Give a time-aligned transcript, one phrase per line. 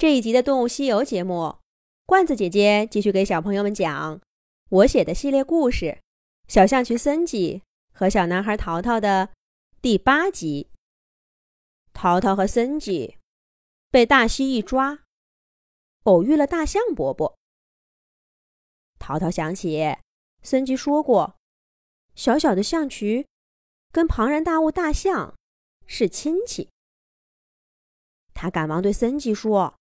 [0.00, 1.58] 这一集的《动物西游》节目，
[2.06, 4.18] 罐子姐姐继续给小朋友们讲
[4.70, 5.84] 我写的系列故事
[6.48, 7.60] 《小象群森吉
[7.92, 9.28] 和小男孩淘淘》的
[9.82, 10.70] 第八集。
[11.92, 13.18] 淘淘和森吉
[13.90, 15.00] 被大蜥蜴抓，
[16.04, 17.36] 偶遇了大象伯伯。
[18.98, 19.96] 淘淘想起
[20.40, 21.36] 森吉说过，
[22.14, 23.26] 小小的象群
[23.92, 25.34] 跟庞然大物大象
[25.86, 26.70] 是亲戚。
[28.32, 29.76] 他赶忙对森吉说。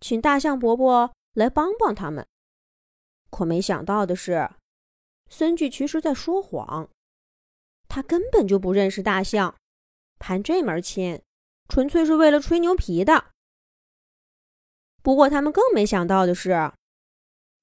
[0.00, 2.26] 请大象伯伯来帮帮他们，
[3.30, 4.50] 可没想到的是，
[5.28, 6.88] 森吉其实在说谎，
[7.86, 9.54] 他根本就不认识大象，
[10.18, 11.22] 攀这门亲，
[11.68, 13.30] 纯粹是为了吹牛皮的。
[15.02, 16.72] 不过他们更没想到的是，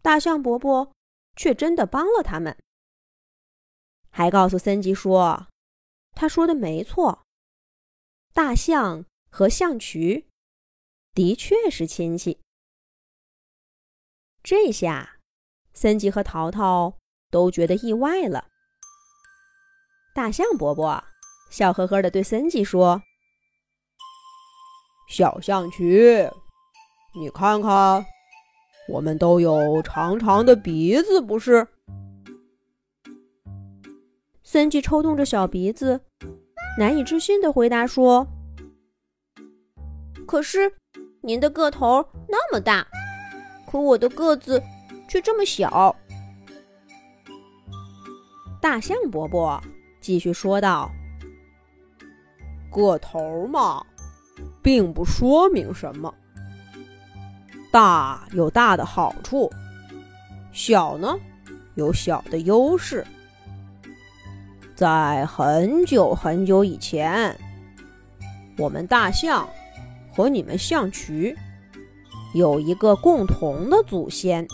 [0.03, 0.91] 大象伯伯
[1.35, 2.55] 却真的帮了他们，
[4.11, 5.47] 还告诉森吉说，
[6.11, 7.23] 他说的没错，
[8.33, 10.26] 大象和象群。
[11.17, 12.37] 的确是亲戚。
[14.43, 15.17] 这下，
[15.73, 16.93] 森吉和淘淘
[17.31, 18.45] 都觉得意外了。
[20.13, 21.03] 大象伯伯
[21.49, 23.01] 笑呵呵的对森吉说
[25.09, 26.29] ：“小象群，
[27.15, 28.05] 你看看，
[28.87, 31.67] 我们都有长长的鼻子，不是？”
[34.45, 35.99] 森吉抽动着小鼻子，
[36.77, 38.27] 难以置信的回答说
[40.27, 40.75] ：“可是。”
[41.21, 42.85] 您的个头那么大，
[43.69, 44.61] 可我的个子
[45.09, 45.93] 却这么小。
[48.61, 49.61] 大象伯伯
[49.99, 50.89] 继续说道
[52.71, 53.83] ：“个头嘛，
[54.61, 56.13] 并不说明什么。
[57.71, 59.51] 大有大的好处，
[60.53, 61.17] 小呢
[61.75, 63.05] 有小的优势。
[64.75, 67.37] 在很久很久以前，
[68.57, 69.47] 我们大象。”
[70.17, 71.37] 和你们象渠
[72.33, 74.47] 有一个共同的祖先，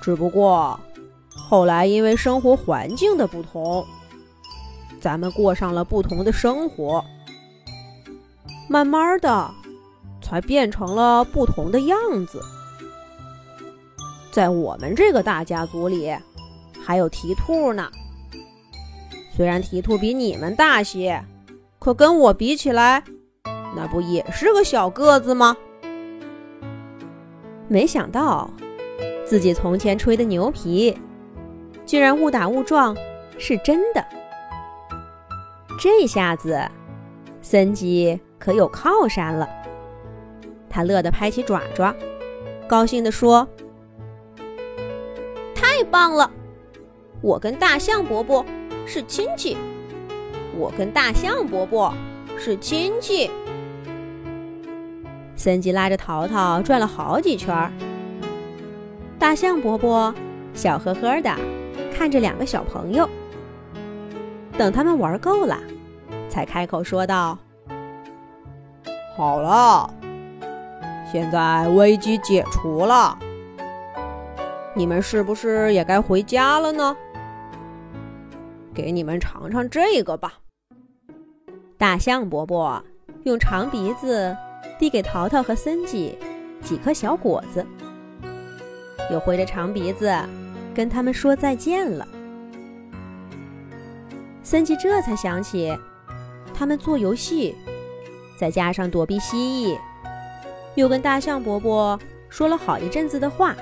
[0.00, 0.80] 只不过
[1.30, 3.86] 后来因为生活环境的不同，
[5.00, 7.04] 咱们过上了不同的生活，
[8.68, 9.48] 慢慢的
[10.20, 11.96] 才变成了不同的样
[12.26, 12.42] 子。
[14.32, 16.12] 在我们这个大家族里，
[16.84, 17.88] 还有蹄兔呢。
[19.36, 21.24] 虽然蹄兔比你们大些，
[21.78, 23.04] 可跟我比起来。
[23.76, 25.54] 那不也是个小个子吗？
[27.68, 28.50] 没想到
[29.26, 30.96] 自己从前吹的牛皮，
[31.84, 32.96] 居然误打误撞
[33.38, 34.02] 是真的。
[35.78, 36.58] 这下子，
[37.42, 39.46] 森吉可有靠山了。
[40.70, 41.94] 他乐得拍起爪爪，
[42.66, 43.46] 高兴地说
[45.54, 46.30] ：“太棒了！
[47.20, 48.42] 我跟大象伯伯
[48.86, 49.54] 是亲戚，
[50.56, 51.92] 我跟大象伯伯
[52.38, 53.30] 是亲戚。”
[55.36, 57.70] 森吉拉着淘淘转了好几圈儿
[59.18, 60.12] 大象伯伯
[60.54, 61.30] 笑呵呵的
[61.94, 63.08] 看着两个小朋友，
[64.58, 65.58] 等他们玩够了，
[66.28, 67.38] 才开口说道
[69.16, 69.88] ：“好了，
[71.10, 73.18] 现在危机解除了，
[74.74, 76.96] 你们是不是也该回家了呢？
[78.74, 80.34] 给你们尝尝这个吧。”
[81.78, 82.82] 大象伯伯
[83.24, 84.36] 用长鼻子。
[84.78, 86.18] 递给淘淘和森吉
[86.62, 87.64] 几颗小果子，
[89.10, 90.12] 又挥着长鼻子
[90.74, 92.06] 跟他们说再见了。
[94.42, 95.76] 森吉这才想起，
[96.54, 97.54] 他们做游戏，
[98.38, 99.78] 再加上躲避蜥蜴，
[100.74, 101.98] 又跟大象伯伯
[102.28, 103.56] 说了好一阵子的话，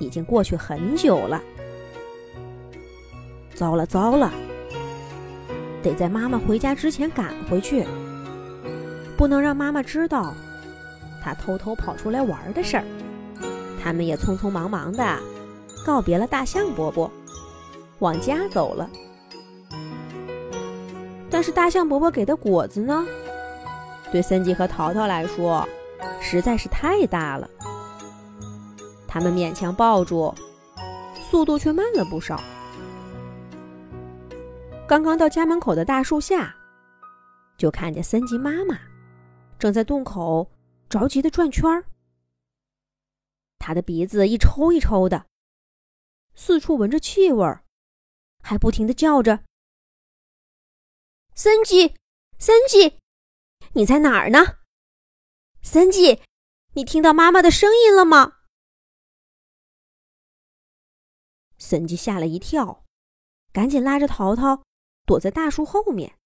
[0.00, 1.42] 已经过去很久了。
[3.54, 4.32] 糟了糟了，
[5.82, 7.84] 得在妈妈回家之前赶回去。
[9.16, 10.34] 不能让妈妈知道
[11.22, 12.84] 他偷偷跑出来玩的事儿。
[13.82, 15.18] 他们也匆匆忙忙的
[15.84, 17.10] 告别了大象伯伯，
[18.00, 18.90] 往家走了。
[21.30, 23.04] 但是大象伯伯给的果子呢，
[24.10, 25.66] 对森吉和淘淘来说
[26.20, 27.48] 实在是太大了。
[29.06, 30.34] 他们勉强抱住，
[31.30, 32.40] 速度却慢了不少。
[34.86, 36.54] 刚刚到家门口的大树下，
[37.56, 38.76] 就看见森吉妈妈。
[39.58, 40.50] 正在洞口
[40.88, 41.88] 着急的转圈儿，
[43.58, 45.26] 他的鼻子一抽一抽的，
[46.34, 47.64] 四处闻着气味儿，
[48.42, 49.44] 还不停的叫着
[51.34, 51.96] ：“森吉，
[52.38, 52.98] 森吉，
[53.72, 54.58] 你在哪儿呢？
[55.62, 56.22] 森吉，
[56.74, 58.34] 你听到妈妈的声音了吗？”
[61.58, 62.84] 森吉吓了一跳，
[63.52, 64.62] 赶紧拉着淘淘
[65.06, 66.18] 躲在大树后面，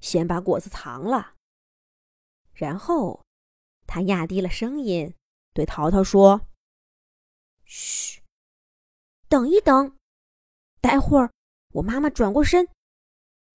[0.00, 1.35] 先把果子藏了。
[2.56, 3.22] 然后
[3.86, 5.14] 他压低了声音
[5.52, 6.48] 对淘淘说
[7.66, 8.22] ：“嘘，
[9.28, 9.94] 等一等，
[10.80, 11.30] 待会儿
[11.74, 12.66] 我妈妈转过身，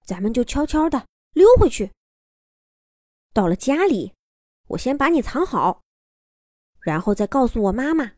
[0.05, 1.93] 咱们就悄悄的溜回去。
[3.33, 4.13] 到了家里，
[4.69, 5.81] 我先把你藏好，
[6.81, 8.17] 然后再告诉我妈妈，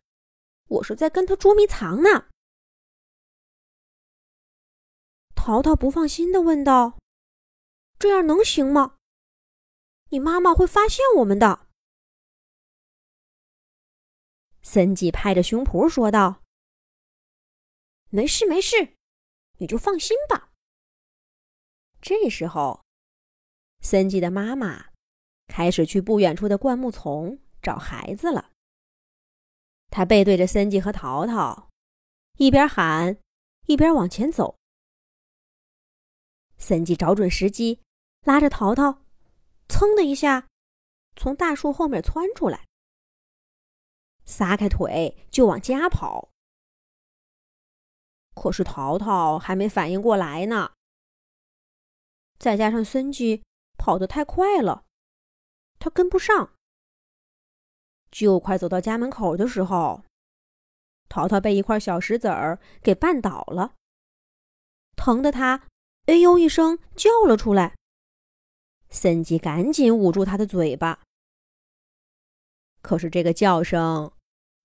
[0.66, 2.28] 我是在跟她捉迷藏呢。”
[5.36, 6.98] 淘淘不放心的问道
[8.00, 8.96] ：“这样能行吗？
[10.12, 11.66] 你妈妈会发现我们的。”
[14.62, 16.42] 森吉拍着胸脯说道
[18.10, 18.94] ：“没事没事，
[19.58, 20.52] 你就放心吧。”
[22.00, 22.84] 这时候，
[23.80, 24.90] 森吉的妈妈
[25.48, 28.52] 开始去不远处的灌木丛找孩子了。
[29.90, 31.70] 他背对着森吉和淘淘，
[32.38, 33.18] 一边喊，
[33.66, 34.56] 一边往前走。
[36.56, 37.82] 森吉找准时机，
[38.24, 39.01] 拉着淘淘，
[39.72, 40.48] 噌的一下，
[41.16, 42.66] 从大树后面窜出来，
[44.26, 46.28] 撒开腿就往家跑。
[48.34, 50.74] 可是淘淘还没反应过来呢，
[52.38, 53.42] 再加上森吉
[53.78, 54.84] 跑得太快了，
[55.78, 56.52] 他跟不上。
[58.10, 60.04] 就快走到家门口的时候，
[61.08, 63.74] 淘淘被一块小石子儿给绊倒了，
[64.96, 65.66] 疼得他。
[66.06, 66.36] 哎呦！
[66.36, 67.74] 一声叫了出来。
[68.92, 71.00] 森吉赶紧捂住他的嘴巴，
[72.82, 74.12] 可是这个叫声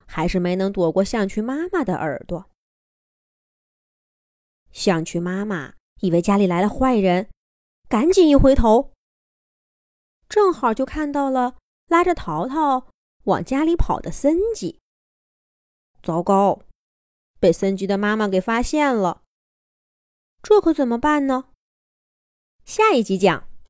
[0.06, 2.50] 还是没能躲过象群妈妈的耳朵。
[4.72, 7.30] 象群妈妈以为家里来了坏人，
[7.88, 8.92] 赶紧一回头，
[10.28, 11.56] 正好就看到了
[11.88, 12.90] 拉着淘淘
[13.24, 14.80] 往家里跑的森吉。
[16.04, 16.62] 糟糕，
[17.40, 19.24] 被森吉的妈妈给发现了。
[20.44, 21.50] 这可怎么办呢？
[22.66, 23.47] 下一集讲。